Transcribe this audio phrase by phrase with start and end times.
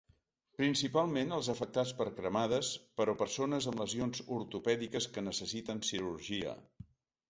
[0.61, 6.63] Principalment els afectats per cremades, però persones amb lesions ortopèdiques que necessiten cirurgia.